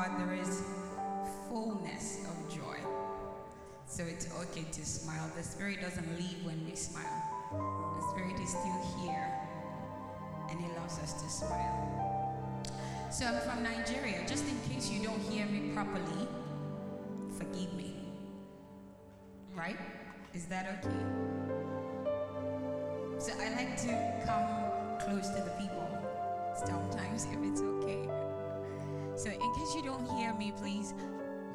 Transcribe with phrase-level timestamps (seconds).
[0.00, 0.62] God there is
[1.46, 2.78] fullness of joy.
[3.86, 5.30] So it's okay to smile.
[5.36, 7.22] The spirit doesn't leave when we smile.
[7.52, 9.28] The spirit is still here
[10.48, 12.64] and he loves us to smile.
[13.10, 14.24] So I'm from Nigeria.
[14.26, 16.26] Just in case you don't hear me properly,
[17.36, 17.94] forgive me.
[19.54, 19.76] Right?
[20.32, 20.96] Is that okay?
[23.18, 25.86] So I like to come close to the people
[26.64, 28.19] sometimes if it's okay.
[29.20, 30.94] So in case you don't hear me, please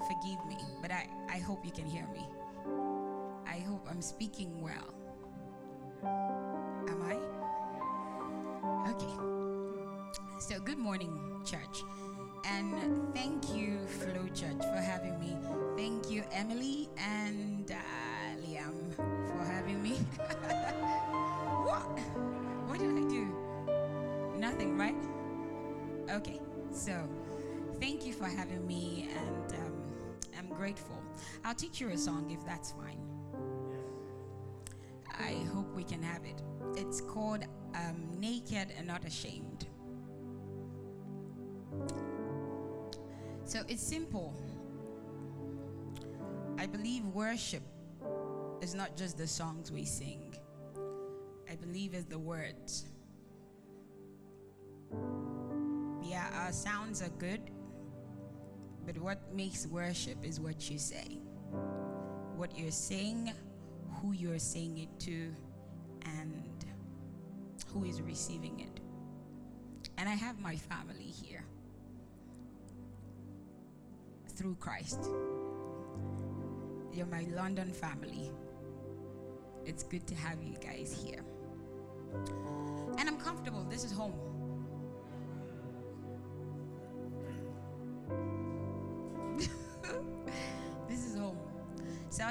[0.07, 0.55] forgive me.
[0.83, 2.23] But I, I hope you can hear me.
[3.47, 4.93] I hope I'm speaking well.
[6.03, 7.15] Am I?
[8.91, 9.09] Okay.
[10.39, 11.81] So good morning, church.
[12.45, 15.35] And thank you, Flow Church, for having me.
[15.75, 19.93] Thank you, Emily and uh, Liam, for having me.
[21.65, 21.97] what?
[22.67, 24.37] What did I do?
[24.37, 24.95] Nothing, right?
[26.11, 26.39] Okay,
[26.71, 27.09] so
[27.85, 29.73] thank you for having me, and um,
[30.39, 30.97] I'm grateful.
[31.43, 32.97] I'll teach you a song if that's fine.
[35.19, 36.41] I hope we can have it.
[36.75, 37.43] It's called
[37.75, 39.67] um, Naked and Not Ashamed.
[43.43, 44.33] So it's simple.
[46.57, 47.61] I believe worship
[48.61, 50.33] is not just the songs we sing,
[51.47, 52.85] I believe it's the words.
[56.01, 57.51] Yeah, our sounds are good,
[58.85, 61.19] but what makes worship is what you say.
[62.35, 63.33] What you're saying,
[64.01, 65.33] who you're saying it to,
[66.19, 66.43] and
[67.73, 68.79] who is receiving it.
[69.97, 71.43] And I have my family here
[74.35, 75.09] through Christ.
[76.93, 78.31] You're my London family.
[79.65, 81.23] It's good to have you guys here.
[82.97, 83.65] And I'm comfortable.
[83.69, 84.13] This is home.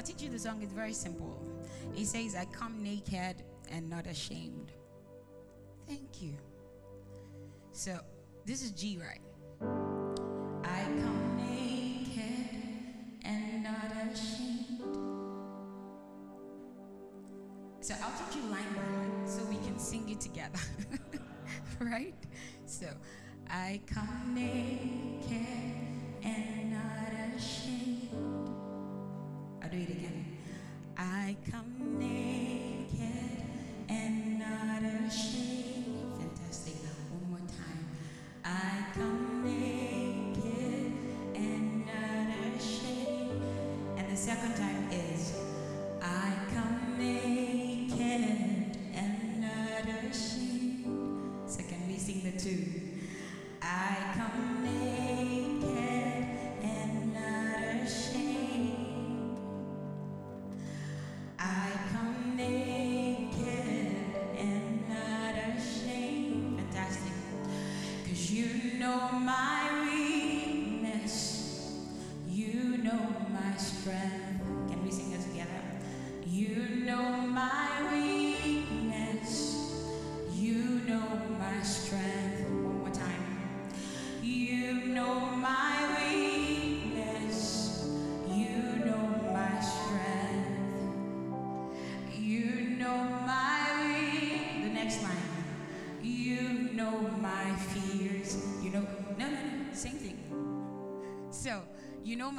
[0.05, 0.61] Teach you the song.
[0.61, 1.41] It's very simple.
[1.97, 4.71] It says, I come naked and not ashamed.
[5.87, 6.35] Thank you.
[7.71, 7.99] So
[8.45, 9.21] this is G, right?
[10.63, 12.49] I come naked
[13.23, 14.81] and not ashamed.
[17.81, 20.59] So I'll teach you line by line so we can sing it together.
[21.79, 22.15] right?
[22.65, 22.87] So
[23.49, 25.04] I come naked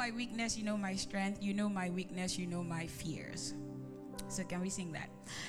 [0.07, 0.57] my weakness.
[0.57, 1.43] You know my strength.
[1.43, 2.39] You know my weakness.
[2.39, 3.55] You know my fears.
[4.29, 5.09] So, can we sing that?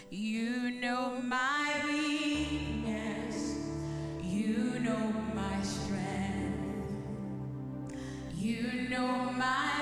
[0.10, 3.56] You know my weakness.
[4.24, 6.92] You know my strength.
[8.36, 9.77] You know my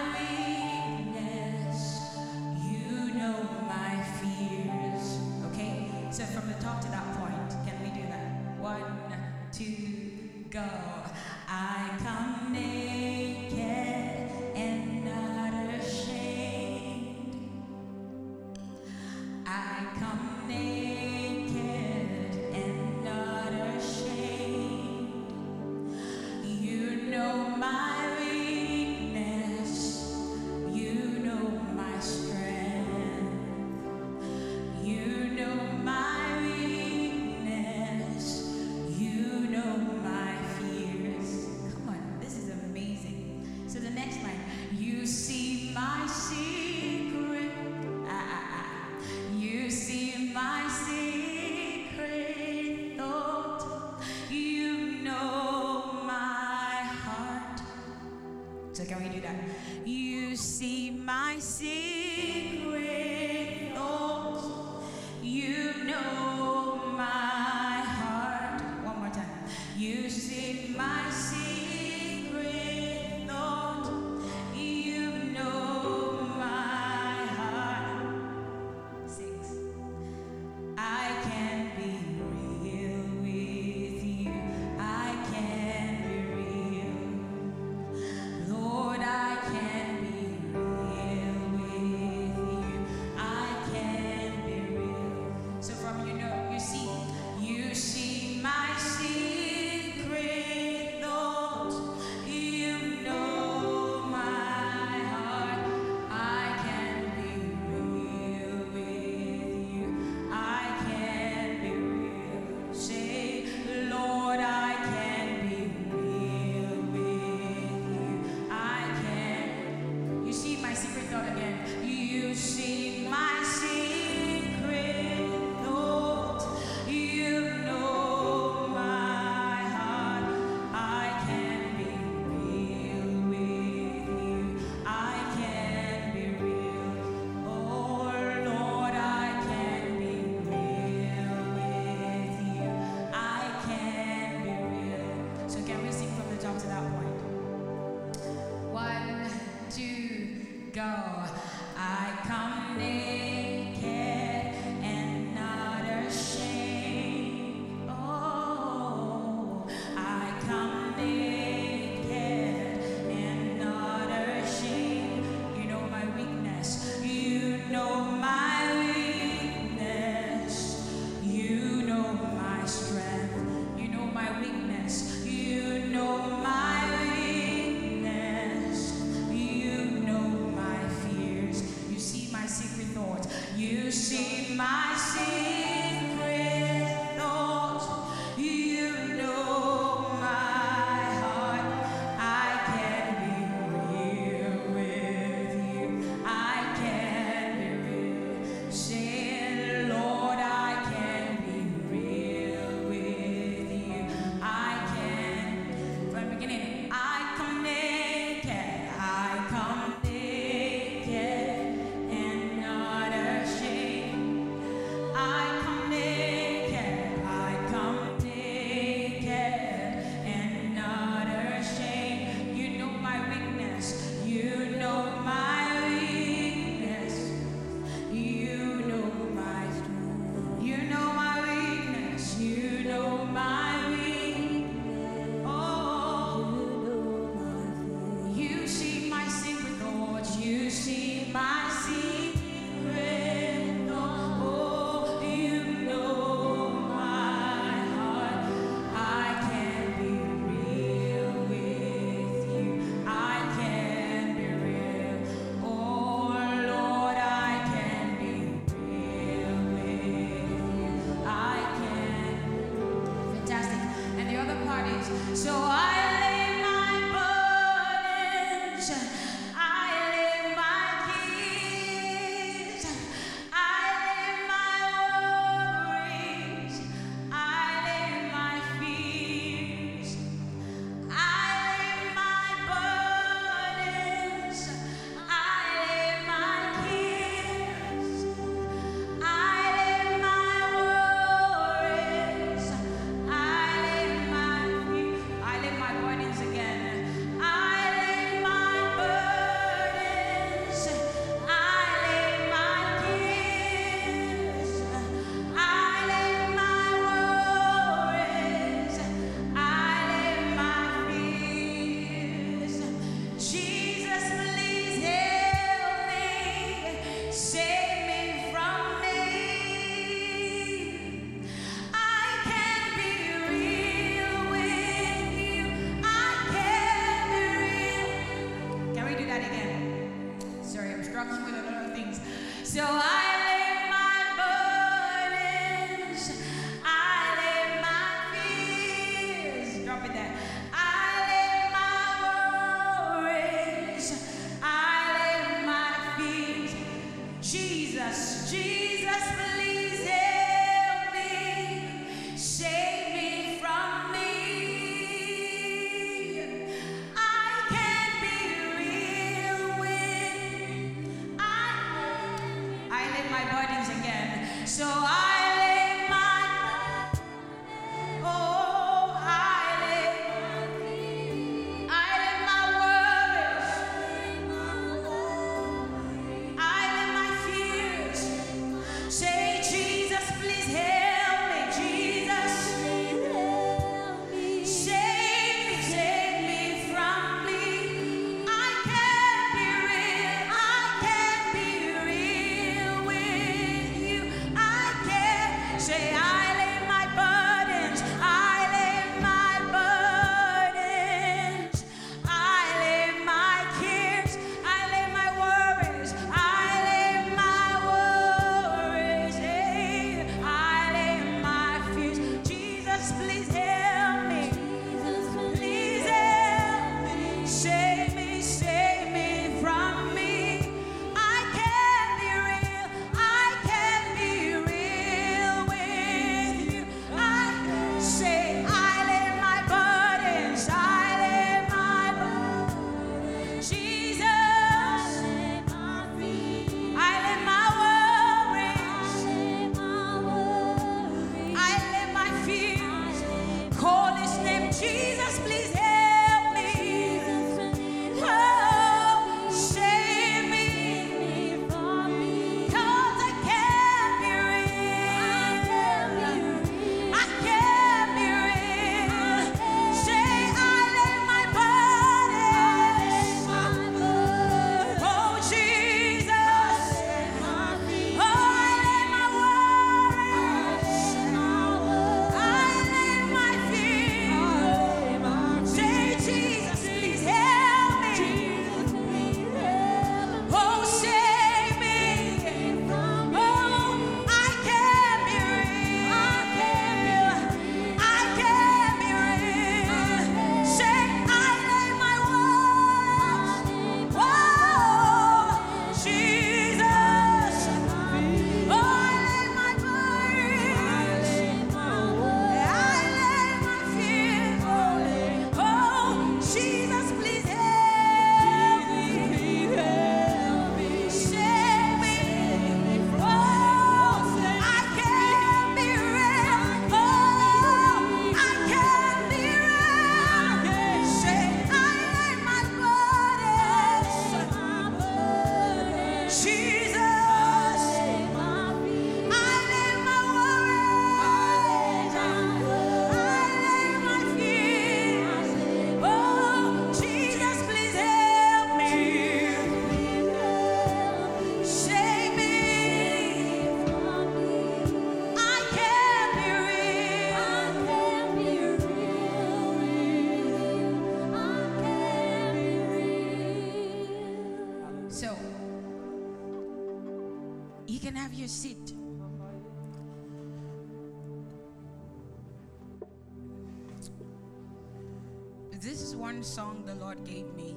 [566.26, 567.76] one song the Lord gave me,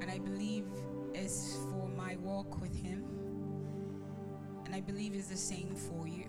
[0.00, 0.66] and I believe
[1.14, 3.02] is for my walk with Him,
[4.64, 6.26] and I believe is the same for you.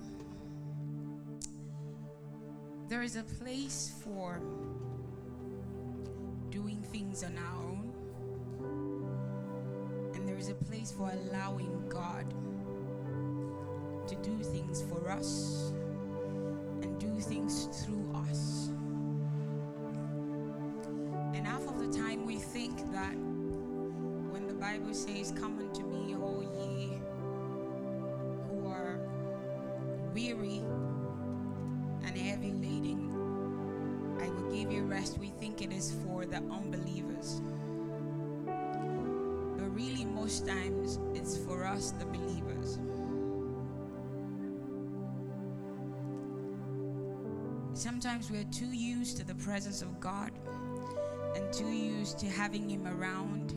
[2.88, 4.41] There is a place for
[6.50, 7.93] doing things on our own,
[10.15, 12.34] and there is a place for allowing God
[14.10, 15.72] to do things for us
[16.82, 18.72] and do things through us.
[21.36, 23.13] And half of the time we think that
[24.32, 27.00] when the Bible says, Come unto me, all ye
[28.50, 29.00] who are
[30.16, 30.63] weary
[32.04, 33.12] and heavy laden,
[34.20, 37.42] I will give you rest, we think it is for the unbelievers.
[38.46, 42.80] But really, most times, it's for us, the believers.
[47.79, 50.31] Sometimes we're too used to the presence of God
[51.33, 53.51] and too used to having Him around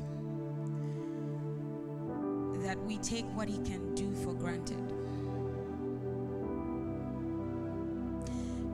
[2.63, 4.79] that we take what He can do for granted.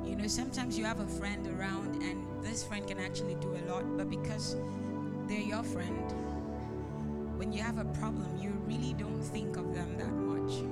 [0.07, 3.73] You know, sometimes you have a friend around, and this friend can actually do a
[3.73, 4.55] lot, but because
[5.29, 6.13] they're your friend,
[7.39, 10.63] when you have a problem, you really don't think of them that much.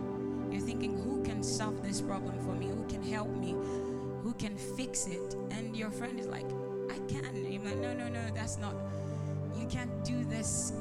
[0.52, 2.66] You're thinking, who can solve this problem for me?
[2.66, 3.54] Who can help me?
[4.26, 5.36] Who can fix it?
[5.52, 6.50] And your friend is like,
[6.90, 7.46] I can.
[7.48, 8.74] You're like, no, no, no, that's not.
[9.56, 10.72] You can't do this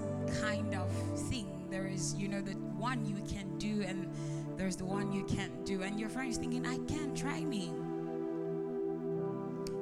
[0.41, 0.91] kind of
[1.29, 1.67] thing.
[1.69, 4.11] There is, you know, the one you can do, and
[4.57, 7.67] there's the one you can't do, and your friend is thinking, I can't, try me.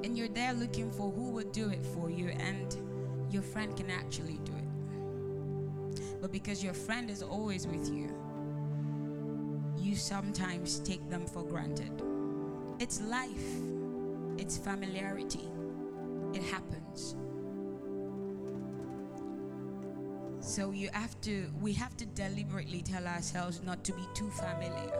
[0.03, 2.75] And you're there looking for who would do it for you, and
[3.31, 6.19] your friend can actually do it.
[6.19, 8.09] But because your friend is always with you,
[9.77, 12.12] you sometimes take them for granted.
[12.83, 13.61] It's life,
[14.37, 15.47] it's familiarity,
[16.33, 17.15] it happens.
[20.41, 24.91] So you have to we have to deliberately tell ourselves not to be too familiar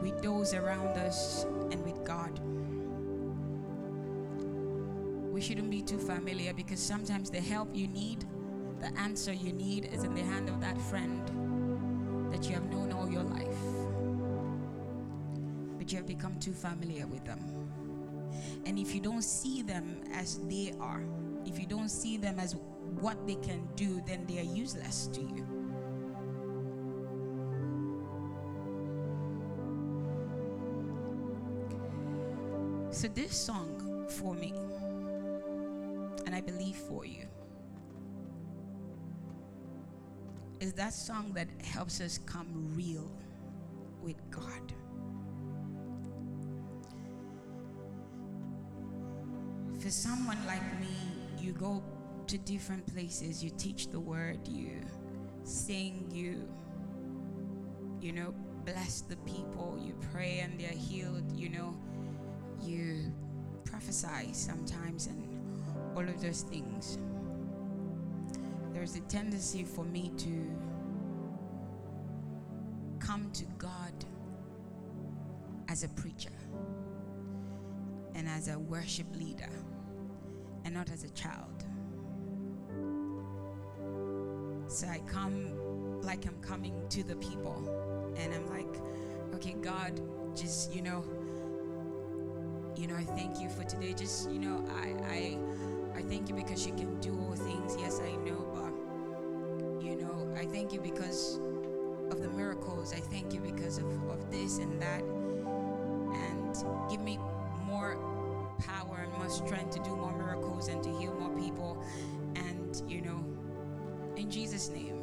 [0.00, 2.40] with those around us and with God.
[5.30, 8.24] We shouldn't be too familiar because sometimes the help you need,
[8.80, 11.20] the answer you need is in the hand of that friend
[12.32, 13.87] that you have known all your life.
[15.88, 17.40] You have become too familiar with them.
[18.66, 21.02] And if you don't see them as they are,
[21.46, 22.56] if you don't see them as
[23.00, 25.46] what they can do, then they are useless to you.
[32.90, 34.52] So, this song for me,
[36.26, 37.26] and I believe for you,
[40.60, 43.10] is that song that helps us come real
[44.02, 44.67] with God.
[49.88, 50.94] For someone like me,
[51.38, 51.82] you go
[52.26, 54.82] to different places, you teach the word, you
[55.44, 56.46] sing, you
[57.98, 58.34] you know,
[58.66, 61.74] bless the people, you pray and they're healed, you know,
[62.60, 63.10] you
[63.64, 65.26] prophesy sometimes and
[65.96, 66.98] all of those things.
[68.74, 70.50] There's a tendency for me to
[72.98, 73.94] come to God
[75.68, 76.36] as a preacher
[78.14, 79.48] and as a worship leader
[80.68, 81.64] and not as a child.
[84.66, 88.74] So I come like I'm coming to the people and I'm like,
[89.34, 89.98] okay, God,
[90.36, 91.02] just, you know,
[92.76, 93.94] you know, I thank you for today.
[93.94, 95.38] Just, you know, I I
[95.96, 97.74] I thank you because you can do all things.
[97.80, 101.40] Yes, I know, but you know, I thank you because
[102.10, 102.92] of the miracles.
[102.92, 105.02] I thank you because of, of this and that.
[105.02, 107.18] And give me
[109.38, 111.82] strength to do more miracles and to heal more people.
[112.36, 113.24] And, you know,
[114.16, 115.02] in Jesus' name.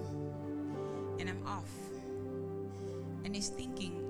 [1.19, 1.71] And I'm off.
[3.23, 4.01] And he's thinking,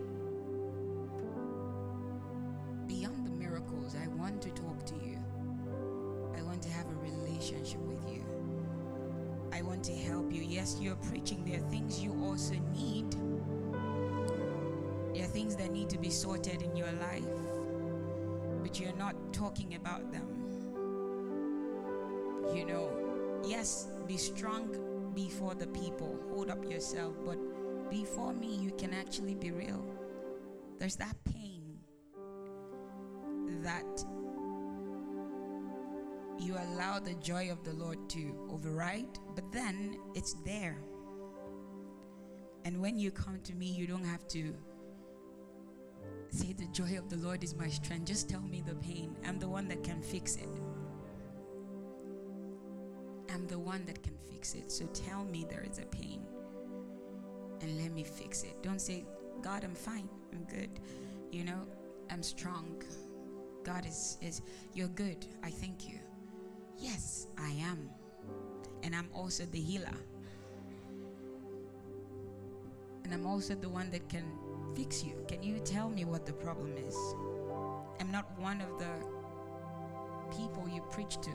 [2.88, 5.18] beyond the miracles, I want to talk to you.
[6.38, 8.24] I want to have a relationship with you.
[9.54, 10.42] I want to help you.
[10.42, 11.46] Yes, you're preaching.
[11.46, 13.16] There are things you also need.
[15.14, 17.24] There are things that need to be sorted in your life,
[18.80, 20.28] you're not talking about them.
[22.54, 22.92] You know,
[23.46, 27.38] yes, be strong before the people, hold up yourself, but
[27.90, 29.86] before me, you can actually be real.
[30.78, 31.80] There's that pain
[33.64, 34.06] that
[36.40, 40.78] you allow the joy of the Lord to override, but then it's there.
[42.66, 44.54] And when you come to me, you don't have to
[46.32, 48.06] say, The joy of the Lord is my strength.
[48.06, 49.16] Just tell me the pain.
[49.26, 50.50] I'm the one that can fix it.
[53.34, 54.72] I'm the one that can fix it.
[54.72, 56.22] So tell me there is a pain
[57.62, 58.62] and let me fix it.
[58.62, 59.06] Don't say,
[59.42, 60.08] God, I'm fine.
[60.34, 60.70] I'm good.
[61.32, 61.62] You know,
[62.10, 62.82] I'm strong.
[63.64, 64.42] God is, is
[64.74, 65.26] you're good.
[65.44, 66.00] I thank you.
[66.78, 67.90] Yes, I am.
[68.84, 69.98] And I'm also the healer.
[73.04, 74.26] And I'm also the one that can
[74.76, 75.26] fix you.
[75.28, 76.96] Can you tell me what the problem is?
[78.00, 81.32] I'm not one of the people you preach to.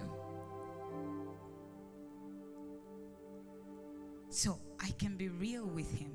[4.29, 6.13] So I can be real with him.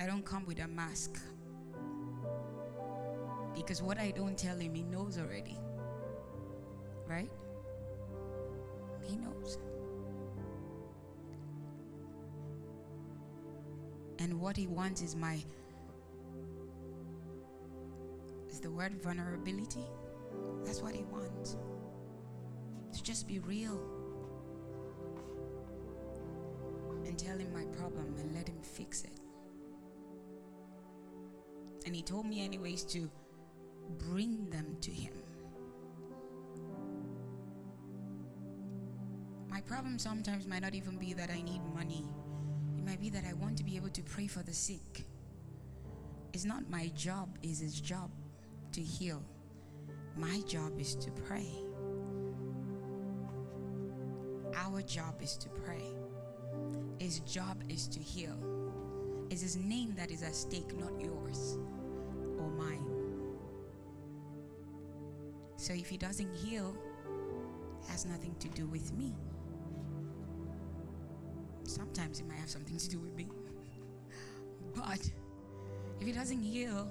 [0.00, 1.18] I don't come with a mask.
[3.54, 5.58] Because what I don't tell him, he knows already.
[7.06, 7.30] Right?
[14.44, 15.42] What he wants is my
[18.50, 19.86] is the word vulnerability.
[20.66, 21.56] That's what he wants.
[22.92, 23.80] To just be real.
[27.06, 29.18] And tell him my problem and let him fix it.
[31.86, 33.10] And he told me, anyways, to
[33.96, 35.14] bring them to him.
[39.48, 42.04] My problem sometimes might not even be that I need money,
[43.04, 45.04] be that I want to be able to pray for the sick.
[46.32, 48.10] It's not my job, it's his job
[48.72, 49.22] to heal.
[50.16, 51.50] My job is to pray.
[54.56, 55.84] Our job is to pray.
[56.98, 58.38] His job is to heal.
[59.28, 61.58] It's His name that is at stake, not yours
[62.38, 62.86] or mine.
[65.56, 66.74] So if He doesn't heal,
[67.82, 69.12] it has nothing to do with me.
[71.74, 73.26] Sometimes it might have something to do with me.
[74.76, 75.00] but
[76.00, 76.88] if He doesn't heal,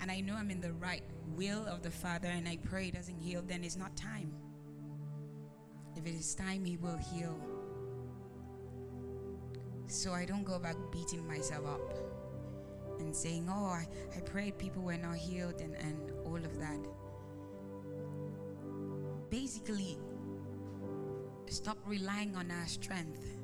[0.00, 1.02] and I know I'm in the right
[1.36, 4.32] will of the Father and I pray He doesn't heal, then it's not time.
[5.96, 7.38] If it is time, He will heal.
[9.86, 11.94] So I don't go back beating myself up
[13.00, 13.86] and saying, Oh, I,
[14.16, 16.86] I prayed people were not healed and, and all of that.
[19.28, 19.98] Basically,
[21.48, 23.39] stop relying on our strength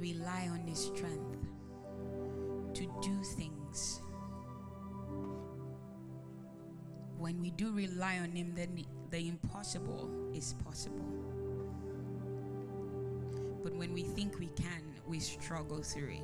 [0.00, 1.36] rely on His strength
[2.74, 4.00] to do things.
[7.18, 11.04] When we do rely on Him, then the, the impossible is possible.
[13.62, 16.22] But when we think we can, we struggle through it.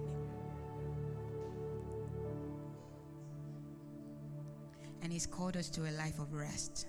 [5.02, 6.86] And He's called us to a life of rest.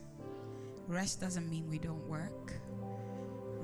[0.88, 2.54] Rest doesn't mean we don't work,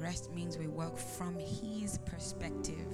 [0.04, 2.94] rest means we work from His perspective.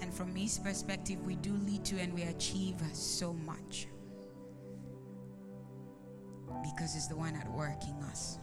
[0.00, 3.88] And from His perspective, we do lead to and we achieve so much.
[6.62, 8.38] Because He's the one at work in us.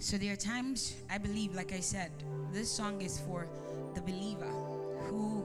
[0.00, 2.10] So there are times, I believe, like I said,
[2.52, 3.46] this song is for
[3.94, 4.50] the believer
[5.08, 5.44] who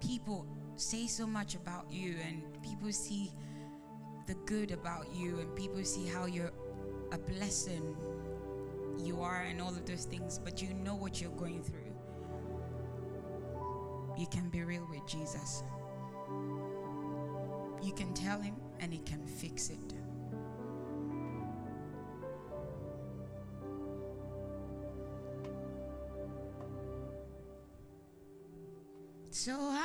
[0.00, 3.32] people say so much about you and people see
[4.26, 6.52] the good about you and people see how you're
[7.12, 7.96] a blessing
[8.98, 11.80] you are and all of those things, but you know what you're going through.
[14.16, 15.62] You can be real with Jesus.
[17.82, 19.94] You can tell him and he can fix it.
[29.30, 29.81] So I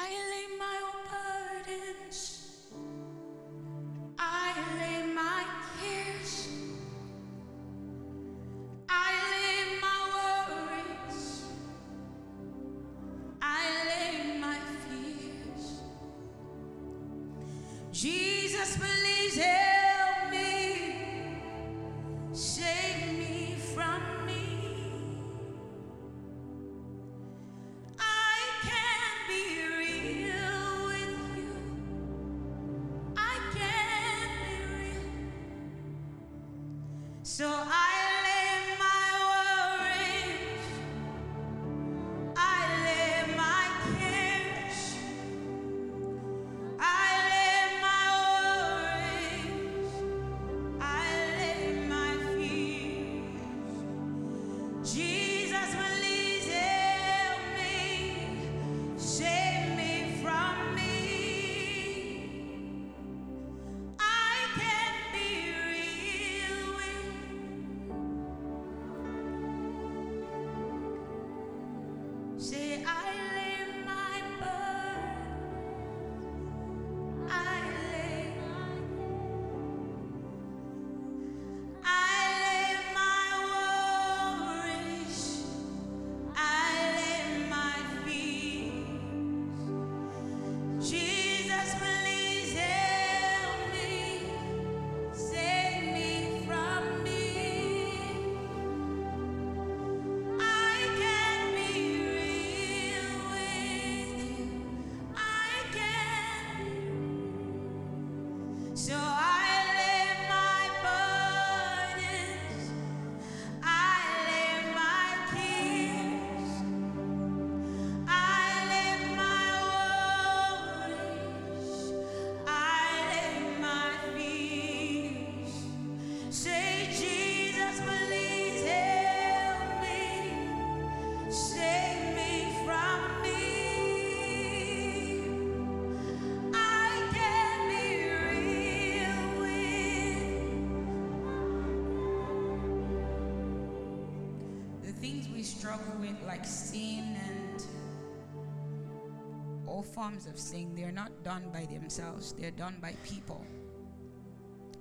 [149.98, 150.76] forms of sin.
[150.76, 152.36] They're not done by themselves.
[152.38, 153.44] They're done by people.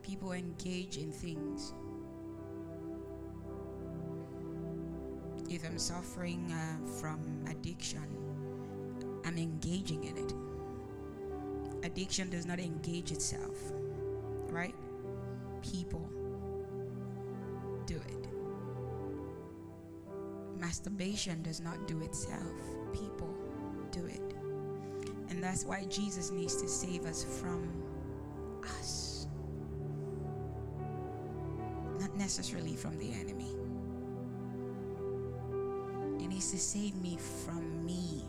[0.03, 1.73] People engage in things.
[5.49, 8.05] If I'm suffering uh, from addiction,
[9.25, 10.35] I'm engaging in it.
[11.87, 13.57] Addiction does not engage itself,
[14.51, 14.75] right?
[15.63, 16.07] People
[17.87, 18.29] do it.
[20.59, 22.53] Masturbation does not do itself,
[22.93, 23.35] people
[23.91, 24.36] do it.
[25.37, 27.71] And that's why Jesus needs to save us from
[28.81, 29.27] us,
[32.01, 33.55] not necessarily from the enemy.
[36.19, 38.25] He needs to save me from me.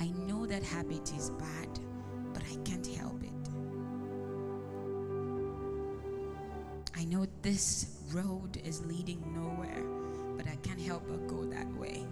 [0.00, 1.68] I know that habit is bad,
[2.32, 3.28] but I can't help it.
[6.96, 9.84] I know this road is leading nowhere,
[10.38, 12.06] but I can't help but go that way.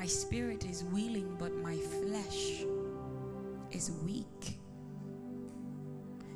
[0.00, 2.64] My spirit is willing, but my flesh
[3.70, 4.58] is weak.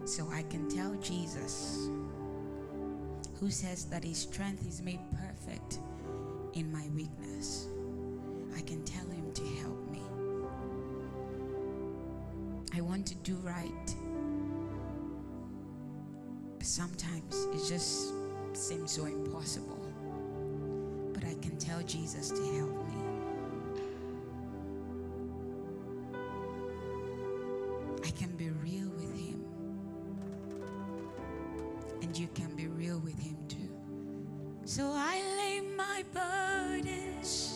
[0.05, 1.89] So I can tell Jesus,
[3.41, 5.79] who says that his strength is made perfect
[6.53, 7.69] in my weakness,
[8.55, 10.03] I can tell him to help me.
[12.77, 13.95] I want to do right.
[16.59, 18.13] But sometimes it just
[18.53, 19.81] seems so impossible.
[21.15, 23.04] But I can tell Jesus to help me.
[32.15, 33.75] And you can be real with him too.
[34.65, 37.54] So I lay my burdens.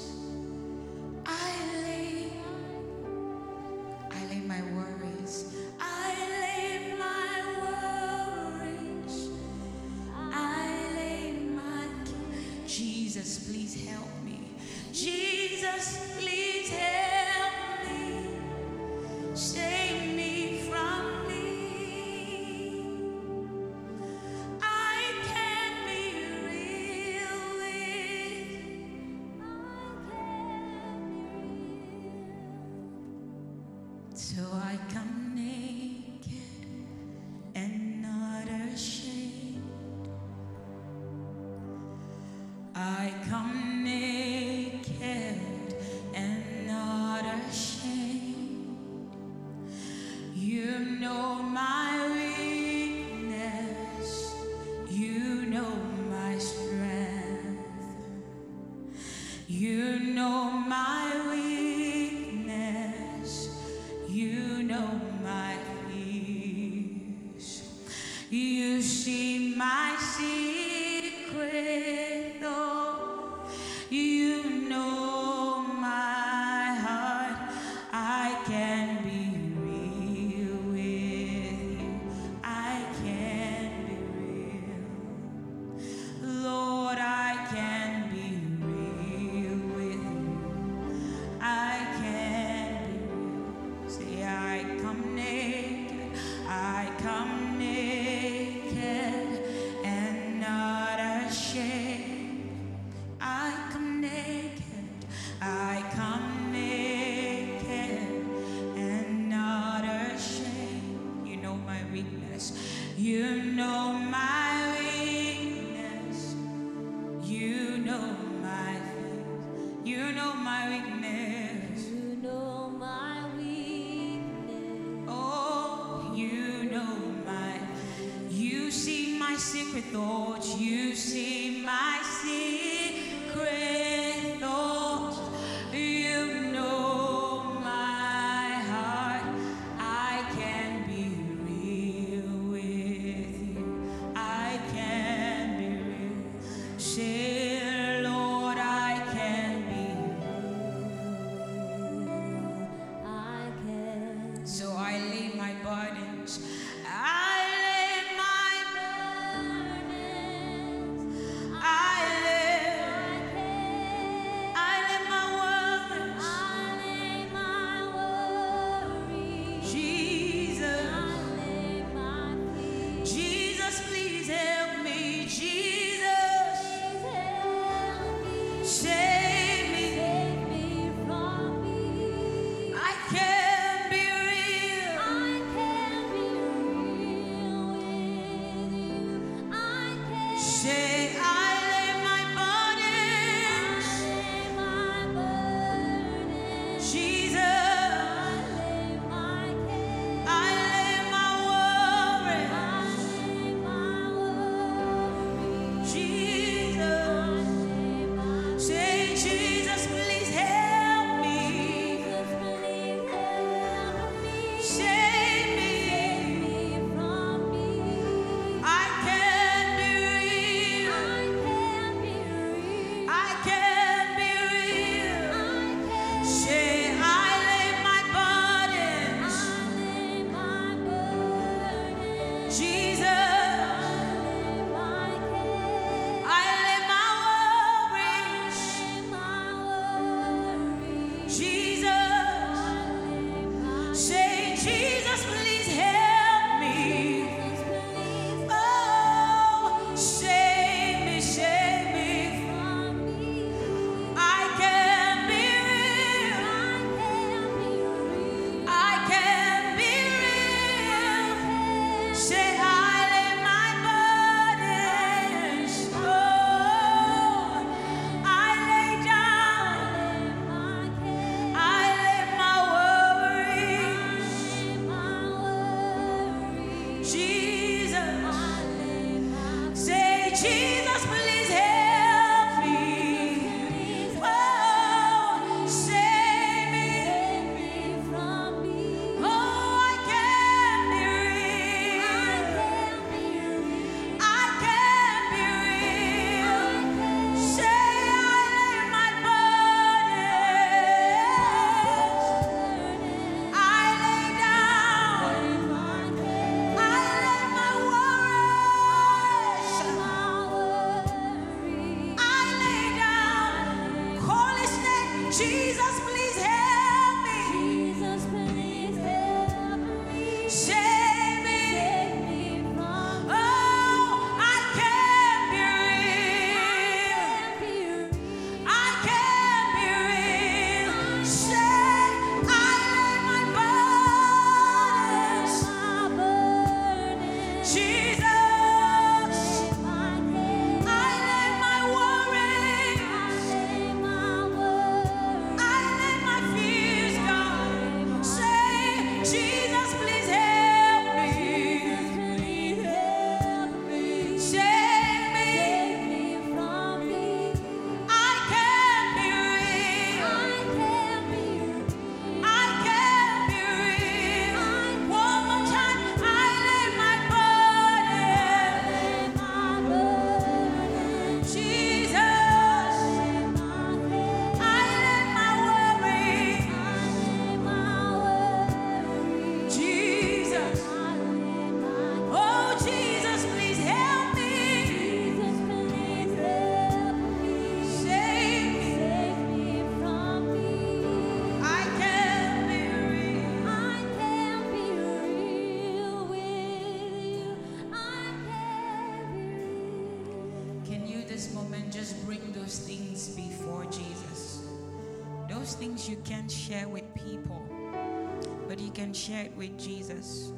[409.19, 410.53] Share it with Jesus.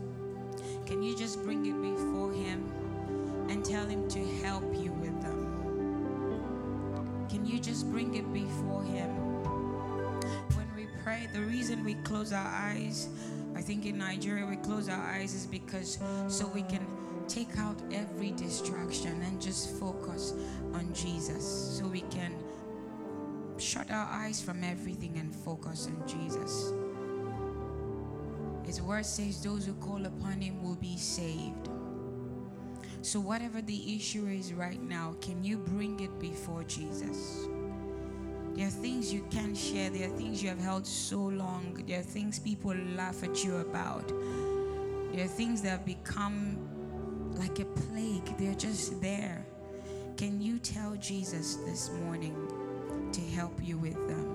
[0.85, 2.70] Can you just bring it before Him
[3.49, 5.46] and tell Him to help you with them?
[7.31, 9.09] Can you just bring it before Him?
[10.57, 13.08] When we pray, the reason we close our eyes,
[13.56, 15.98] I think in Nigeria we close our eyes is because
[16.29, 16.87] so we can
[17.29, 20.35] take out every distraction and just focus
[20.75, 21.79] on Jesus.
[21.79, 22.35] So we can
[23.56, 26.73] shut our eyes from everything and focus on Jesus.
[28.71, 31.68] His word says those who call upon him will be saved.
[33.02, 37.48] So, whatever the issue is right now, can you bring it before Jesus?
[38.54, 41.98] There are things you can't share, there are things you have held so long, there
[41.98, 44.06] are things people laugh at you about,
[45.12, 46.56] there are things that have become
[47.40, 49.44] like a plague, they're just there.
[50.16, 52.37] Can you tell Jesus this morning
[53.10, 54.29] to help you with them?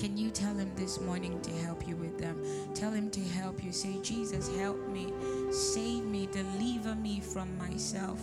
[0.00, 2.42] Can you tell him this morning to help you with them?
[2.74, 3.70] Tell him to help you.
[3.70, 5.12] Say, Jesus, help me.
[5.52, 6.26] Save me.
[6.32, 8.18] Deliver me from myself.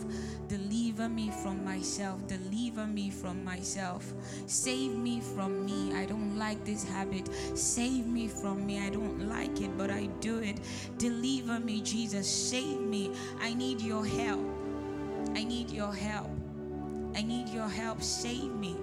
[0.48, 2.26] Deliver me from myself.
[2.26, 4.12] Deliver me from myself.
[4.48, 5.94] Save me from me.
[5.94, 7.30] I don't like this habit.
[7.54, 8.80] Save me from me.
[8.80, 10.60] I don't like it, but I do it.
[10.98, 12.28] Deliver me, Jesus.
[12.28, 13.12] Save me.
[13.40, 14.44] I need your help.
[15.36, 16.32] I need your help.
[17.16, 18.02] I need your help.
[18.02, 18.76] Save me.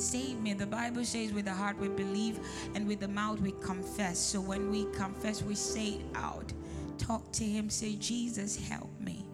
[0.00, 0.54] Save me.
[0.54, 2.40] The Bible says, with the heart we believe,
[2.74, 4.18] and with the mouth we confess.
[4.18, 6.52] So when we confess, we say it out.
[6.96, 7.68] Talk to Him.
[7.68, 9.24] Say, Jesus, help me.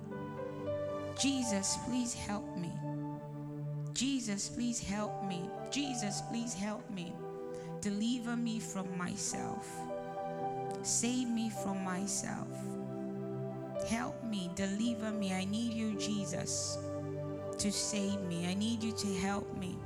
[1.18, 2.72] Jesus, please help me.
[3.94, 5.48] Jesus, please help me.
[5.70, 7.12] Jesus, please help me.
[7.80, 9.68] Deliver me from myself.
[10.82, 12.48] Save me from myself.
[13.88, 14.50] Help me.
[14.56, 15.32] Deliver me.
[15.32, 16.78] I need you, Jesus,
[17.56, 18.46] to save me.
[18.48, 19.78] I need you to help me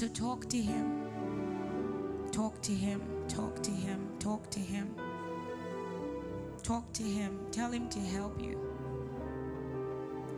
[0.00, 1.10] to talk to Him.
[2.32, 4.94] Talk to Him, talk to Him, talk to Him.
[6.62, 7.38] Talk to Him.
[7.52, 8.58] Tell Him to help you.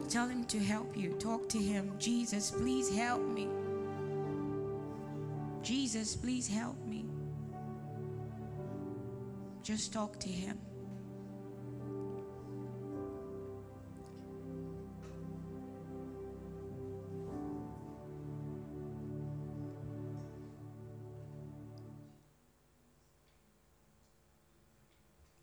[0.08, 1.12] Tell Him to help you.
[1.12, 1.92] Talk to Him.
[2.00, 3.46] Jesus, please help me.
[5.62, 7.04] Jesus, please help me.
[9.62, 10.58] Just talk to Him.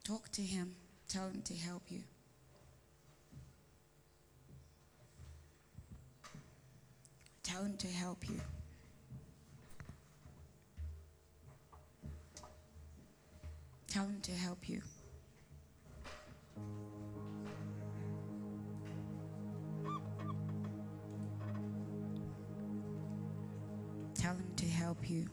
[0.10, 0.76] Talk to him.
[1.08, 2.02] Tell him to help you.
[7.44, 8.42] Tell him to help you.
[13.88, 14.82] Tell him to help you.
[24.16, 25.28] Tell him to help you.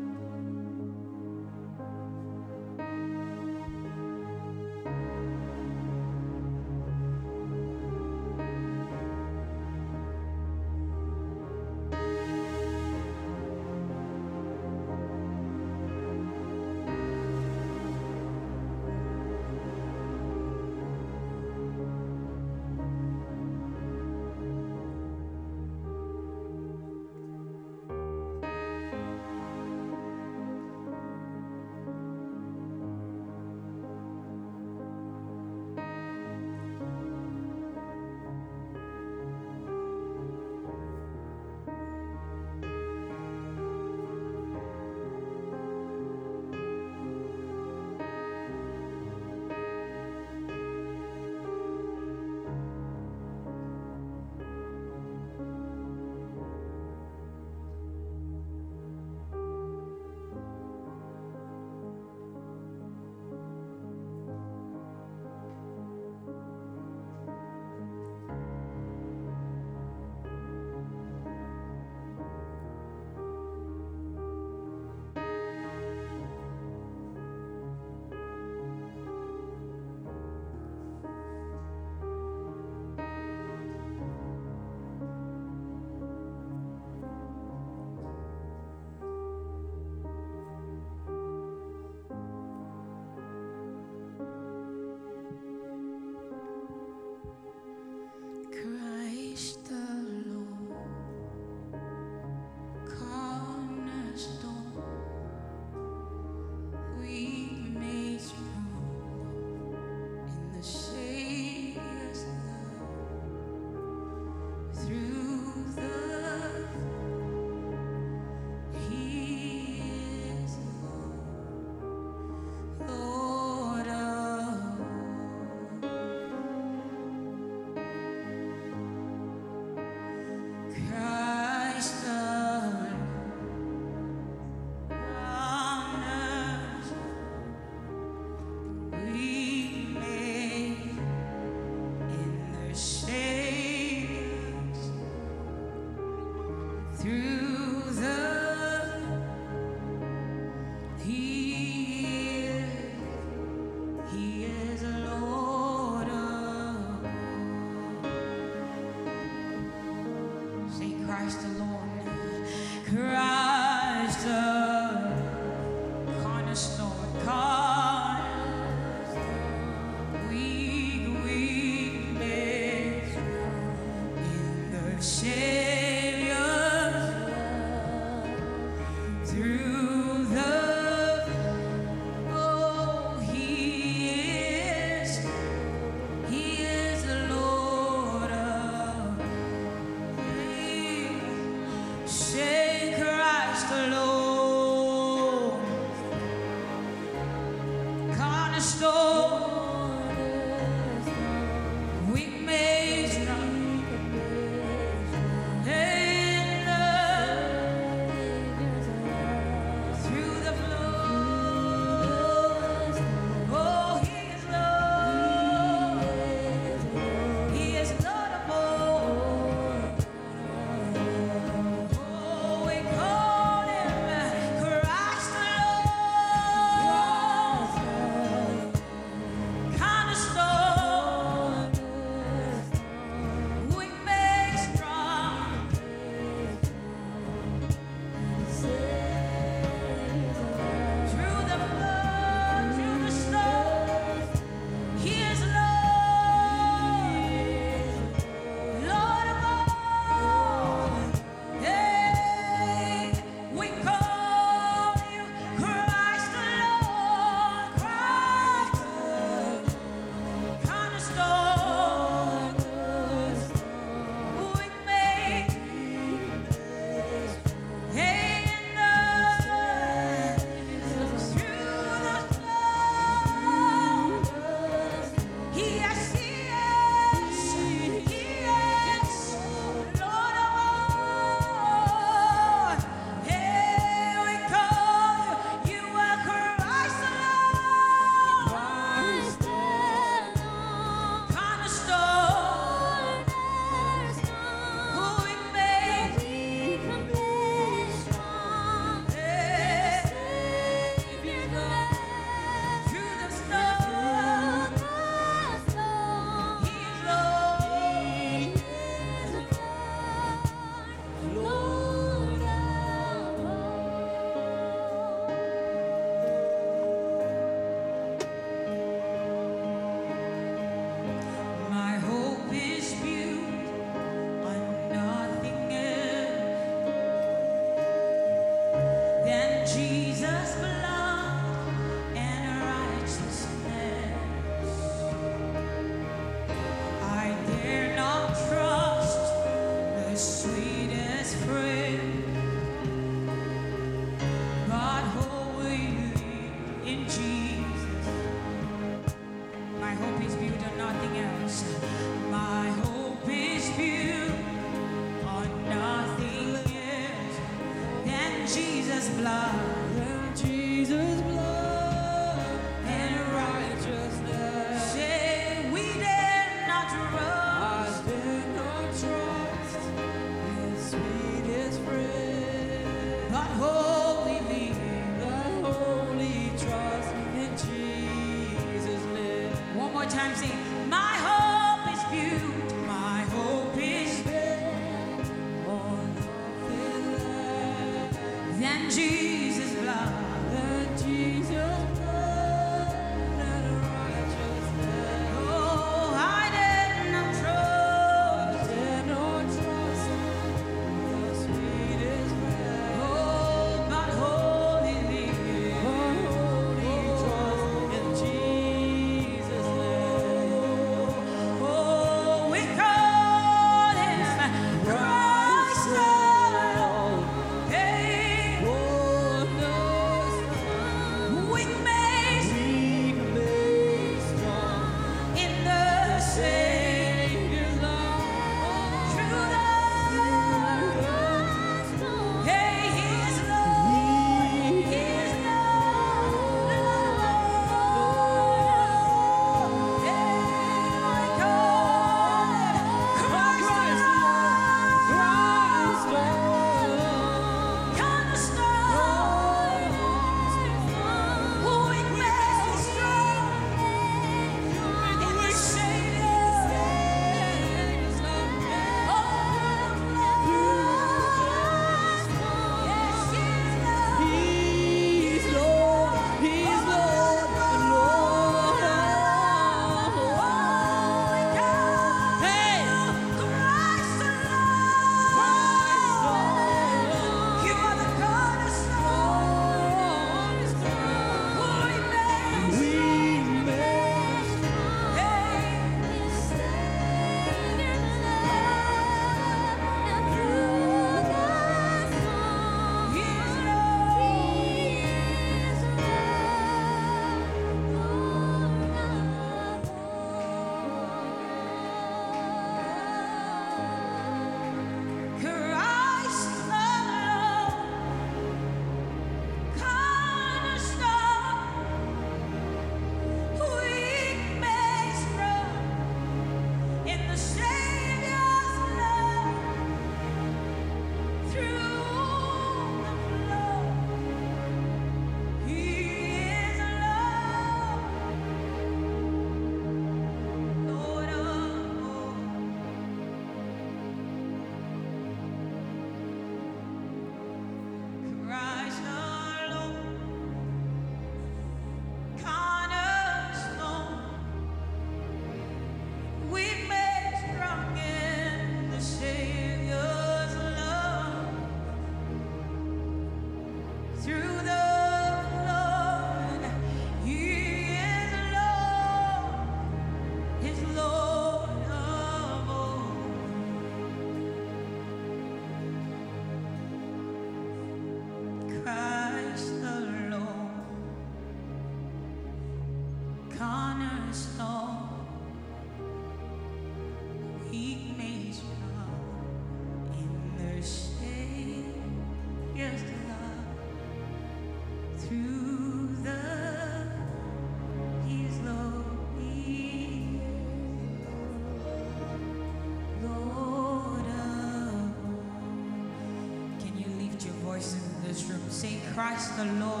[599.61, 600.00] Christ alone.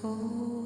[0.00, 0.59] 走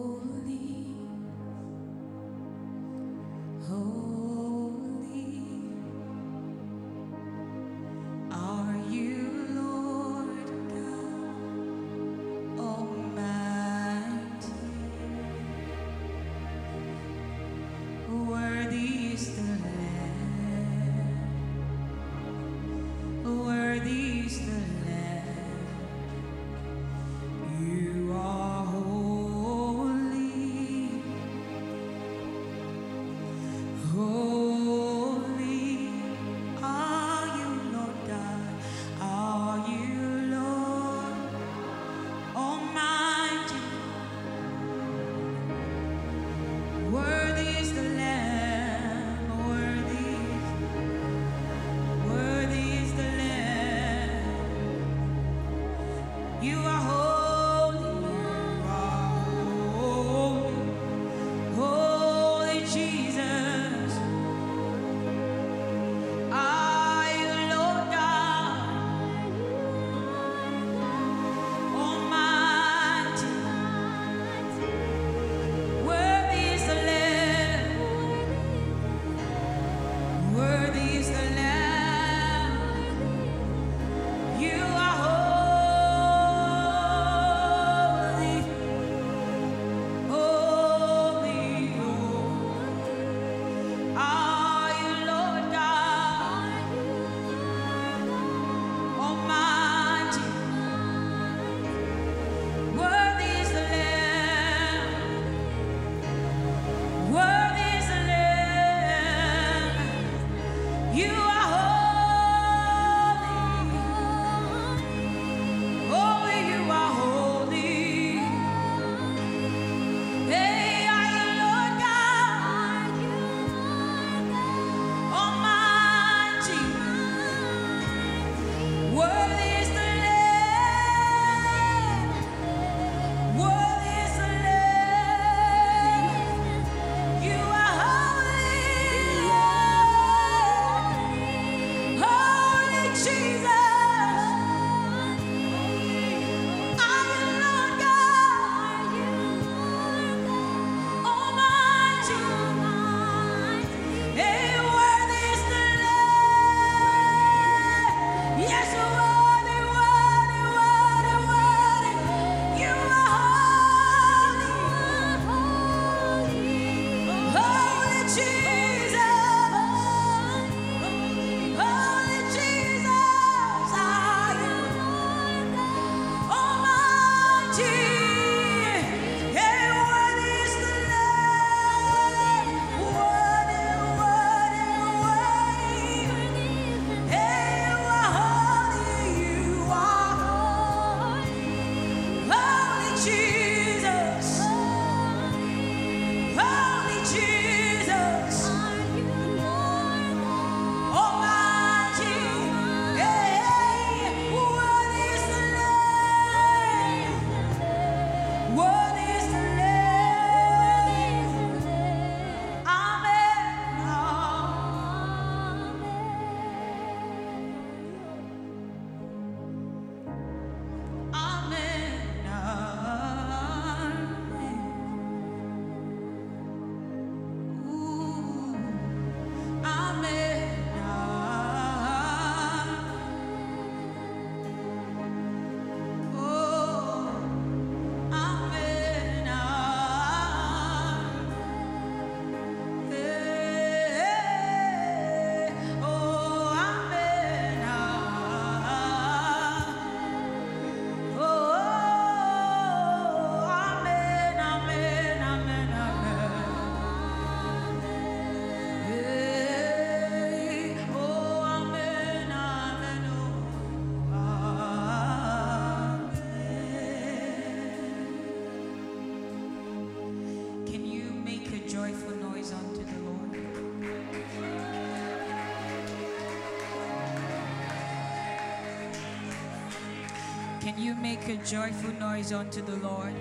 [281.27, 283.15] make a joyful noise unto the Lord?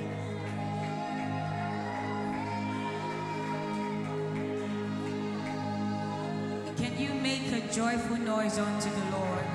[6.75, 9.45] Can you make a joyful noise unto the Lord?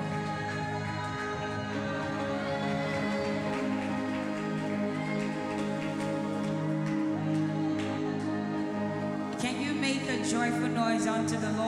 [9.39, 11.58] Can you make a joyful noise unto the Lord?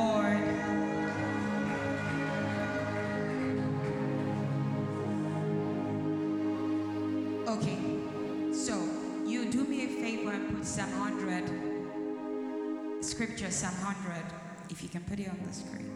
[10.72, 14.24] Psalm 100, scripture Psalm 100,
[14.69, 15.91] if you can put it on the screen.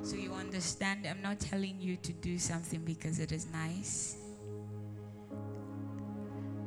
[0.00, 4.16] So you understand, I'm not telling you to do something because it is nice.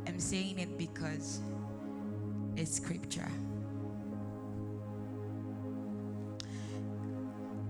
[0.05, 1.39] I'm saying it because
[2.55, 3.31] it's scripture.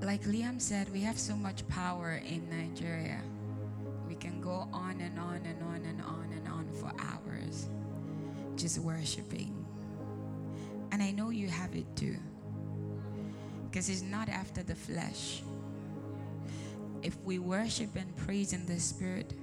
[0.01, 3.22] Like Liam said, we have so much power in Nigeria.
[4.09, 6.24] We can go on and on and on and on
[8.66, 9.53] just worshiping.
[10.91, 12.18] And I know you have it too.
[13.70, 15.43] Because it's not after the flesh.
[17.03, 19.36] If we worship and praise in the spirit,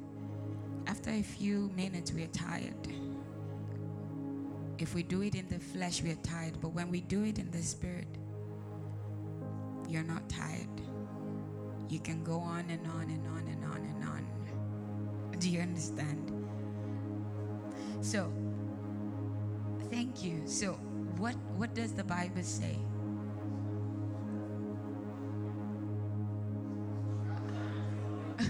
[0.88, 2.88] after a few minutes we are tired.
[4.78, 6.60] If we do it in the flesh, we are tired.
[6.60, 8.08] But when we do it in the spirit,
[9.88, 10.80] you're not tired.
[11.88, 15.38] You can go on and on and on and on and on.
[15.38, 16.32] Do you understand?
[18.00, 18.32] So,
[19.92, 20.42] thank you.
[20.46, 20.72] So,
[21.20, 22.78] what what does the Bible say?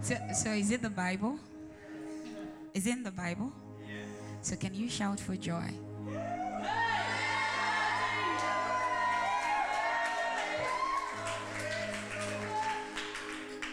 [0.00, 1.38] so, so is it the Bible?
[2.72, 3.52] Is it in the Bible?
[3.82, 4.06] Yes.
[4.42, 5.68] So can you shout for joy?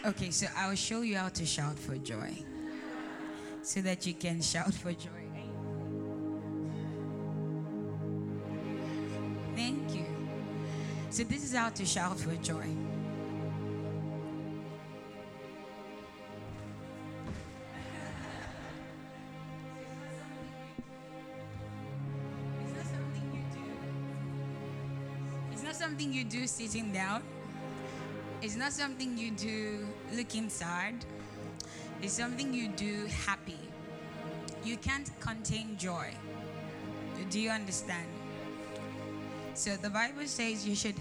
[0.02, 2.32] Okay, so I'll show you how to shout for joy.
[3.62, 5.19] So that you can shout for joy.
[11.20, 12.64] So this is how to shout for joy.
[22.62, 23.60] It's not something you do.
[25.52, 27.22] It's not something you do sitting down.
[28.40, 31.04] It's not something you do looking sad.
[32.00, 33.60] It's something you do happy.
[34.64, 36.14] You can't contain joy.
[37.28, 38.08] Do you understand?
[39.60, 40.94] So the Bible says you should,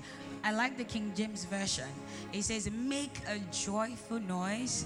[0.43, 1.88] I like the King James Version.
[2.34, 4.86] It says, Make a joyful noise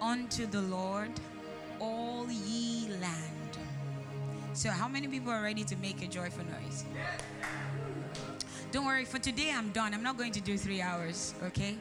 [0.00, 1.10] unto the Lord,
[1.80, 3.58] all ye land.
[4.52, 6.84] So, how many people are ready to make a joyful noise?
[8.70, 9.92] Don't worry, for today I'm done.
[9.92, 11.76] I'm not going to do three hours, okay?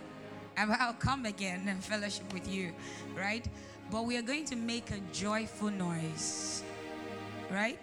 [0.57, 2.73] I'll come again and fellowship with you,
[3.15, 3.47] right?
[3.91, 6.63] But we are going to make a joyful noise,
[7.51, 7.77] right?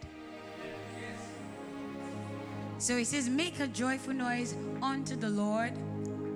[2.79, 5.72] So he says, Make a joyful noise unto the Lord,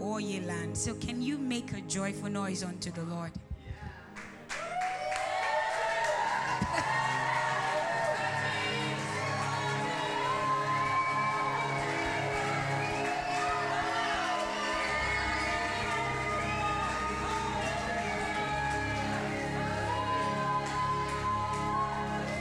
[0.00, 0.76] all ye land.
[0.76, 3.32] So, can you make a joyful noise unto the Lord?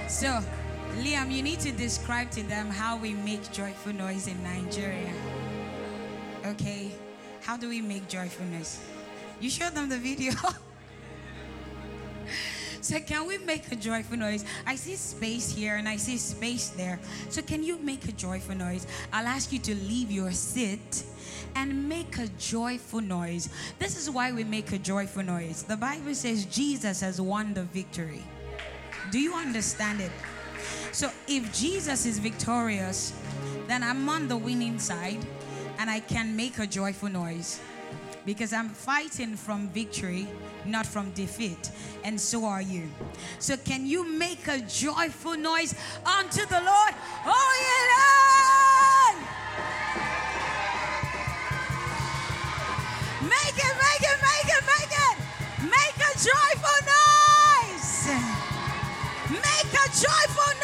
[0.07, 0.43] So,
[1.39, 5.13] you need to describe to them how we make joyful noise in Nigeria.
[6.45, 6.91] Okay?
[7.39, 8.85] How do we make joyful noise?
[9.39, 10.33] You show them the video.
[12.81, 14.43] so, can we make a joyful noise?
[14.67, 16.99] I see space here and I see space there.
[17.29, 18.85] So, can you make a joyful noise?
[19.13, 21.03] I'll ask you to leave your seat
[21.55, 23.47] and make a joyful noise.
[23.79, 25.63] This is why we make a joyful noise.
[25.63, 28.23] The Bible says Jesus has won the victory.
[29.09, 30.11] Do you understand it?
[30.91, 33.13] So if Jesus is victorious,
[33.67, 35.25] then I'm on the winning side
[35.77, 37.61] and I can make a joyful noise
[38.25, 40.27] because I'm fighting from victory,
[40.65, 41.71] not from defeat.
[42.03, 42.89] And so are you.
[43.39, 45.73] So can you make a joyful noise
[46.05, 46.93] unto the Lord?
[47.25, 48.19] Oh, yeah!
[53.21, 55.15] Make it, make it, make it, make it.
[55.63, 58.07] Make a joyful noise.
[59.29, 60.58] Make a joyful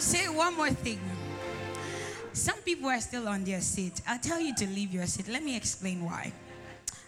[0.00, 0.98] will say one more thing.
[2.32, 4.00] Some people are still on their seat.
[4.08, 5.28] I'll tell you to leave your seat.
[5.28, 6.32] Let me explain why.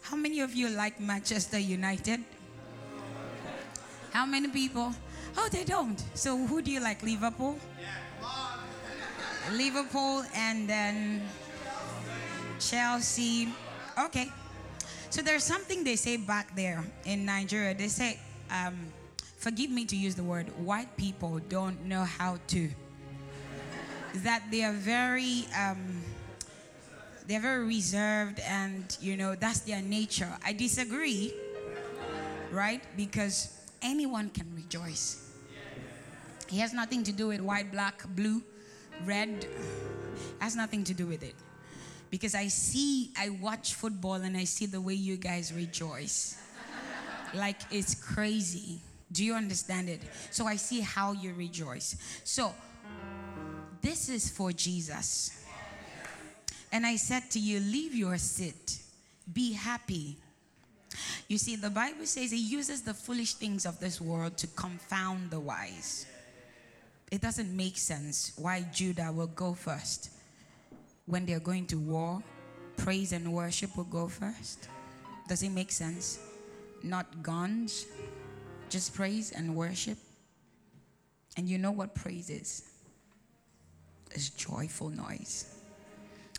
[0.03, 2.21] How many of you like Manchester United?
[4.13, 4.93] How many people?
[5.39, 6.05] Oh, they don't.
[6.13, 7.03] So who do you like?
[7.03, 7.57] Liverpool?
[9.53, 11.23] Liverpool and then
[12.61, 13.49] Chelsea.
[14.05, 14.29] Okay.
[15.09, 17.73] So there's something they say back there in Nigeria.
[17.73, 18.21] They say,
[18.51, 18.77] um,
[19.43, 22.71] forgive me to use the word, white people don't know how to.
[24.23, 26.01] That they are very, um,
[27.27, 30.31] they're very reserved and, you know, that's their nature.
[30.47, 31.35] I disagree,
[32.53, 32.81] right?
[32.97, 35.29] Because anyone can rejoice.
[36.47, 38.45] It has nothing to do with white, black, blue,
[39.05, 39.49] red.
[40.39, 41.35] has nothing to do with it.
[42.11, 46.37] Because I see, I watch football and I see the way you guys rejoice.
[47.35, 48.79] like it's crazy.
[49.13, 50.01] Do you understand it?
[50.31, 51.97] So I see how you rejoice.
[52.25, 52.55] So
[53.81, 55.45] this is for Jesus.
[56.73, 58.79] And I said to you, leave your sit,
[59.31, 60.17] be happy.
[61.29, 65.31] You see, the Bible says he uses the foolish things of this world to confound
[65.31, 66.07] the wise.
[67.11, 70.11] It doesn't make sense why Judah will go first.
[71.05, 72.23] When they're going to war,
[72.77, 74.69] praise and worship will go first.
[75.29, 76.19] Does it make sense?
[76.83, 77.87] Not guns,
[78.73, 79.99] just praise and worship.
[81.37, 82.71] And you know what praise is?
[84.13, 85.55] It's joyful noise.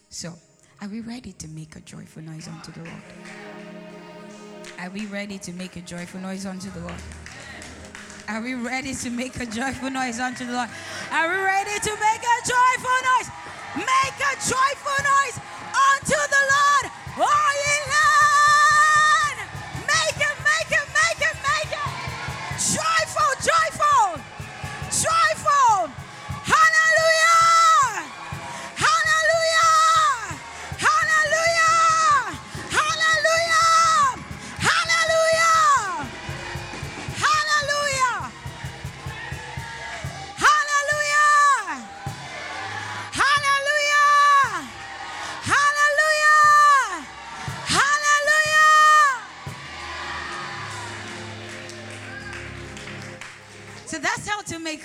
[0.10, 0.34] So,
[0.82, 3.04] are we ready to make a joyful noise unto the Lord?
[4.80, 7.02] Are we ready to make a joyful noise unto the Lord?
[8.28, 10.70] Are we ready to make a joyful noise unto the Lord?
[11.12, 13.30] Are we ready to make a joyful noise?
[13.78, 15.38] Make a joyful noise
[15.94, 16.86] unto the Lord.
[17.18, 17.53] Oh,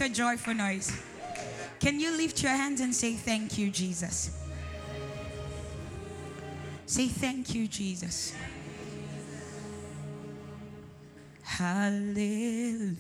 [0.09, 0.93] a joyful noise.
[1.81, 4.31] Can you lift your hands and say, Thank you, Jesus?
[6.87, 8.35] Say, Thank you, Jesus.
[11.43, 12.99] Hallelujah.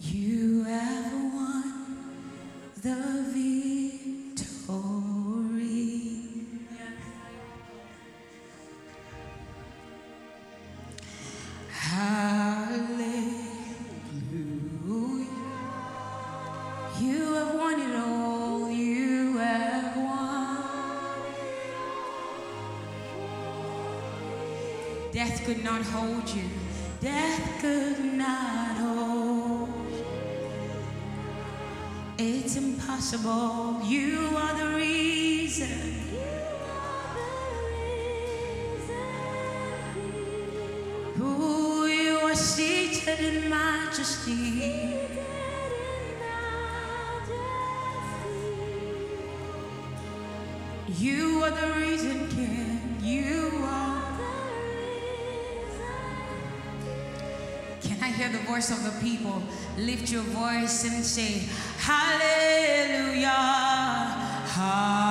[0.00, 1.72] You have won
[2.82, 3.81] the victory.
[25.72, 26.44] Not hold you.
[27.00, 29.70] Death could not hold.
[32.18, 33.80] It's impossible.
[33.82, 35.78] You are the reason.
[41.16, 44.98] Who you are seated in majesty.
[50.98, 52.98] You are the reason, King.
[53.00, 53.81] You are.
[58.02, 59.40] I hear the voice of the people?
[59.78, 61.46] Lift your voice and say,
[61.78, 63.28] Hallelujah.
[63.28, 65.01] Hallelujah.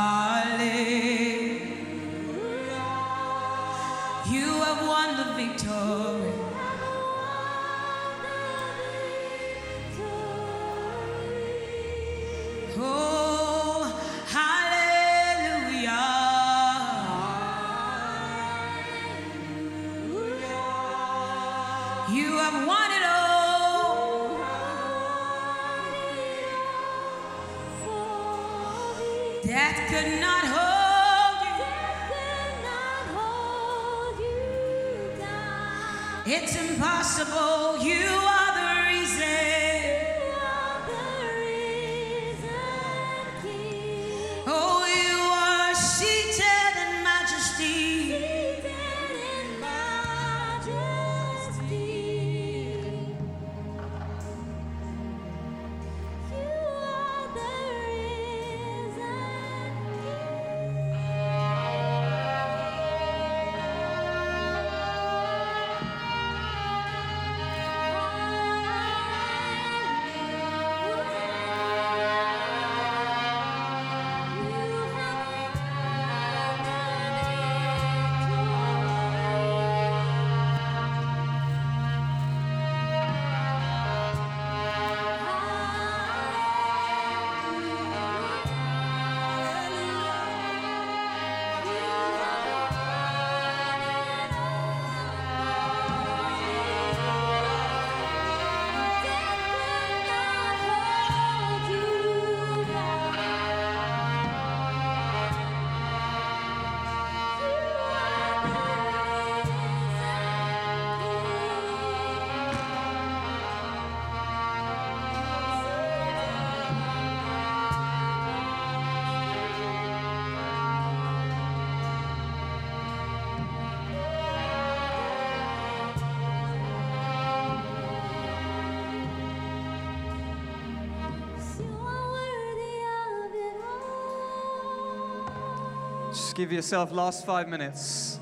[136.32, 138.18] Just give yourself last five minutes.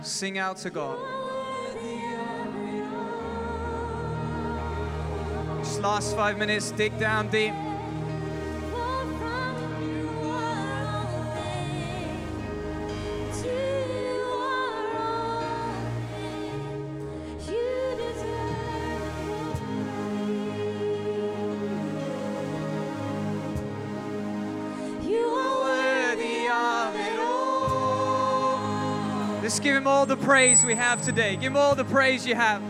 [0.00, 0.98] Sing out to God.
[5.58, 7.52] Just last five minutes, dig down deep.
[30.02, 31.36] all the praise we have today.
[31.36, 32.60] Give him all the praise you have.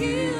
[0.00, 0.31] you.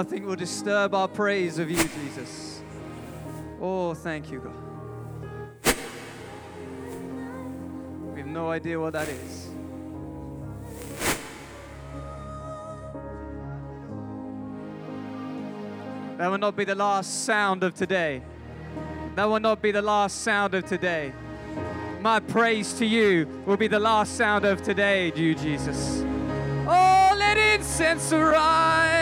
[0.00, 2.62] Nothing will disturb our praise of you, Jesus.
[3.60, 5.74] Oh, thank you, God.
[8.14, 9.50] We have no idea what that is.
[16.16, 18.22] That will not be the last sound of today.
[19.16, 21.12] That will not be the last sound of today.
[22.00, 26.02] My praise to you will be the last sound of today, you Jesus.
[26.66, 28.99] Oh, let incense arise.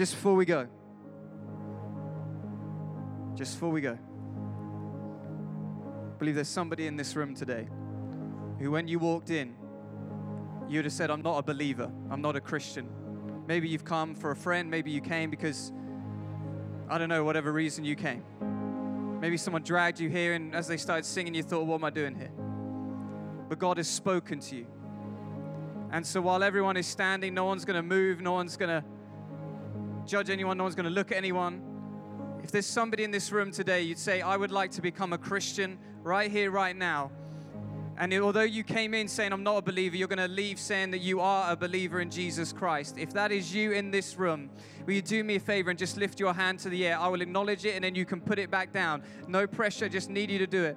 [0.00, 0.66] Just before we go,
[3.34, 3.98] just before we go,
[6.08, 7.68] I believe there's somebody in this room today
[8.58, 9.54] who, when you walked in,
[10.70, 12.88] you'd have said, I'm not a believer, I'm not a Christian.
[13.46, 15.70] Maybe you've come for a friend, maybe you came because,
[16.88, 18.24] I don't know, whatever reason you came.
[19.20, 21.90] Maybe someone dragged you here, and as they started singing, you thought, What am I
[21.90, 22.32] doing here?
[23.50, 24.66] But God has spoken to you.
[25.92, 28.82] And so while everyone is standing, no one's going to move, no one's going to
[30.10, 31.62] judge anyone, no one's going to look at anyone.
[32.42, 35.18] If there's somebody in this room today, you'd say, I would like to become a
[35.18, 37.12] Christian right here, right now.
[37.96, 40.90] And although you came in saying, I'm not a believer, you're going to leave saying
[40.90, 42.96] that you are a believer in Jesus Christ.
[42.98, 44.50] If that is you in this room,
[44.84, 46.98] will you do me a favor and just lift your hand to the air?
[46.98, 49.04] I will acknowledge it and then you can put it back down.
[49.28, 50.76] No pressure, just need you to do it.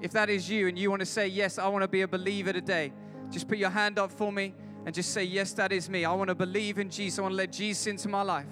[0.00, 2.08] If that is you and you want to say, Yes, I want to be a
[2.08, 2.92] believer today,
[3.30, 4.54] just put your hand up for me
[4.88, 6.06] and just say, Yes, that is me.
[6.06, 7.18] I want to believe in Jesus.
[7.18, 8.46] I want to let Jesus into my life.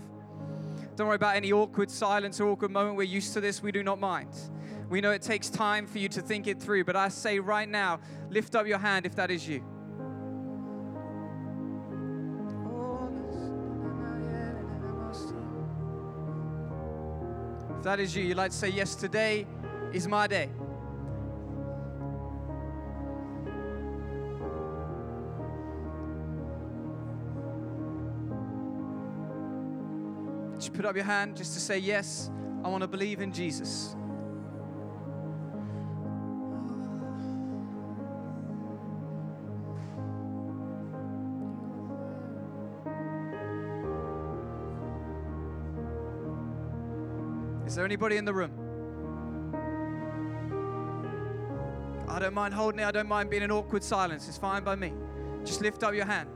[0.94, 2.98] Don't worry about any awkward silence or awkward moment.
[2.98, 3.62] We're used to this.
[3.62, 4.28] We do not mind.
[4.90, 7.66] We know it takes time for you to think it through, but I say right
[7.66, 9.64] now, lift up your hand if that is you.
[17.78, 19.46] If that is you, you'd like to say, Yes, today
[19.94, 20.50] is my day.
[30.76, 32.30] Put up your hand just to say, Yes,
[32.62, 33.96] I want to believe in Jesus.
[47.66, 48.52] Is there anybody in the room?
[52.06, 52.84] I don't mind holding it.
[52.84, 54.28] I don't mind being in awkward silence.
[54.28, 54.92] It's fine by me.
[55.44, 56.28] Just lift up your hand.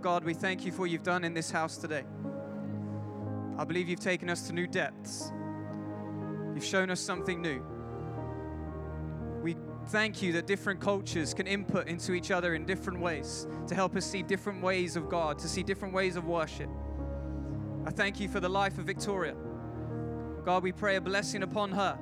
[0.00, 2.04] Well, God, we thank you for what you've done in this house today.
[3.58, 5.30] I believe you've taken us to new depths.
[6.54, 7.62] You've shown us something new.
[9.42, 9.56] We
[9.88, 13.94] thank you that different cultures can input into each other in different ways to help
[13.94, 16.70] us see different ways of God, to see different ways of worship.
[17.84, 19.34] I thank you for the life of Victoria.
[20.46, 21.98] God, we pray a blessing upon her.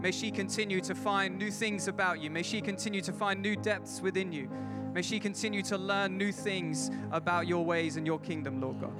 [0.00, 2.30] May she continue to find new things about you.
[2.30, 4.48] May she continue to find new depths within you.
[4.92, 8.92] May she continue to learn new things about your ways and your kingdom, Lord God.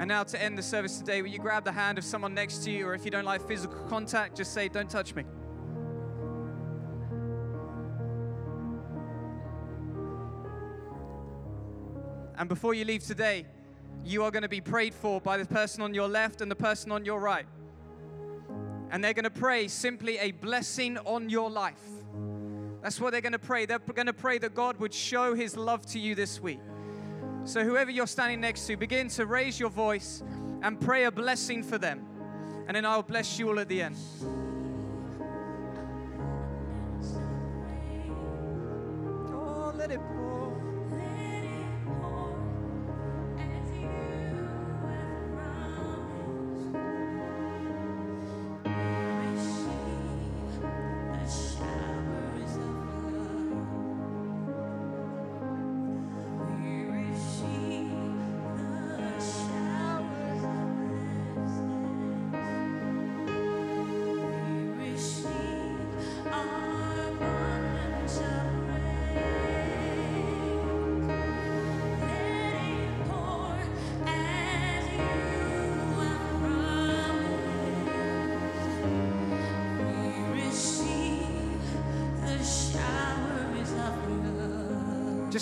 [0.00, 2.58] And now, to end the service today, will you grab the hand of someone next
[2.64, 5.24] to you, or if you don't like physical contact, just say, Don't touch me.
[12.38, 13.46] And before you leave today,
[14.04, 16.56] you are going to be prayed for by the person on your left and the
[16.56, 17.46] person on your right.
[18.90, 21.97] And they're going to pray simply a blessing on your life.
[22.88, 23.66] That's what they're going to pray.
[23.66, 26.58] They're going to pray that God would show his love to you this week.
[27.44, 30.22] So, whoever you're standing next to, begin to raise your voice
[30.62, 32.06] and pray a blessing for them.
[32.66, 33.96] And then I'll bless you all at the end.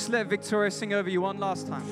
[0.07, 1.83] Just let Victoria sing over you one last time.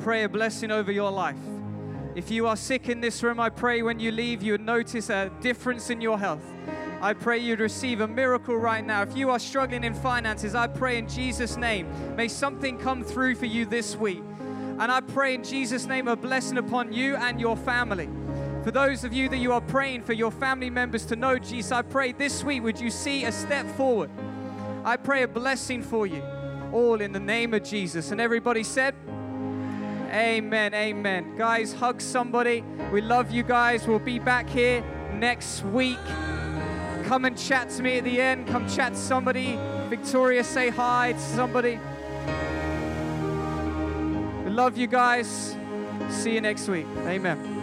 [0.00, 1.36] Pray a blessing over your life.
[2.14, 5.10] If you are sick in this room, I pray when you leave, you would notice
[5.10, 6.42] a difference in your health.
[7.02, 9.02] I pray you'd receive a miracle right now.
[9.02, 11.86] If you are struggling in finances, I pray in Jesus' name,
[12.16, 14.22] may something come through for you this week.
[14.78, 18.08] And I pray in Jesus' name a blessing upon you and your family.
[18.64, 21.72] For those of you that you are praying for your family members to know Jesus,
[21.72, 24.10] I pray this week would you see a step forward.
[24.82, 26.22] I pray a blessing for you,
[26.72, 28.10] all in the name of Jesus.
[28.10, 28.94] And everybody said,
[30.10, 31.36] Amen, amen.
[31.36, 32.64] Guys, hug somebody.
[32.90, 33.86] We love you guys.
[33.86, 34.82] We'll be back here
[35.14, 35.98] next week.
[37.04, 38.48] Come and chat to me at the end.
[38.48, 39.56] Come chat to somebody.
[39.88, 41.78] Victoria, say hi to somebody.
[44.44, 45.56] We love you guys.
[46.08, 46.86] See you next week.
[47.06, 47.59] Amen.